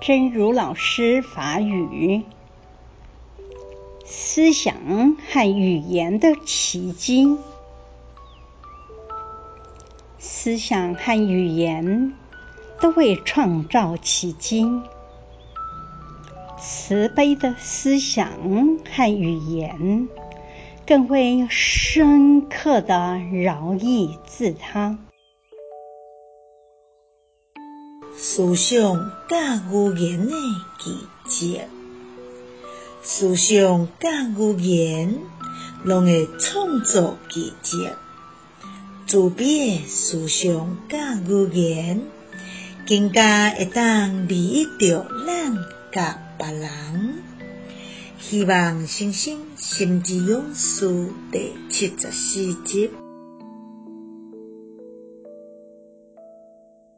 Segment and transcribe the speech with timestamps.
[0.00, 2.22] 真如老师法语：
[4.04, 7.36] 思想和语言的奇迹。
[10.18, 12.12] 思想和语言
[12.80, 14.70] 都会创造奇迹。
[16.58, 20.08] 慈悲的思想和语言，
[20.86, 24.98] 更会深刻的饶益自他。
[28.18, 30.32] 思想甲语言的
[30.78, 31.60] 奇迹，
[33.02, 35.18] 思想甲语言
[35.84, 37.90] 拢会创造奇迹。
[39.06, 42.02] 慈悲的思想甲语言，
[42.88, 45.58] 更加会当利益着咱
[45.92, 47.22] 甲别人。
[48.18, 52.90] 希望新生心之勇士第七十四集。